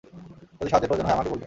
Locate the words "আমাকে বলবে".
1.17-1.39